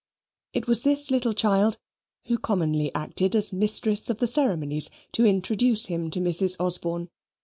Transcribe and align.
It 0.51 0.65
was 0.65 0.81
this 0.81 1.11
little 1.11 1.35
child 1.35 1.77
who 2.25 2.39
commonly 2.39 2.91
acted 2.95 3.35
as 3.35 3.53
mistress 3.53 4.09
of 4.09 4.17
the 4.17 4.25
ceremonies 4.25 4.89
to 5.11 5.27
introduce 5.27 5.85
him 5.85 6.09
to 6.09 6.19
Mrs. 6.19 6.59
Osborne. 6.59 7.09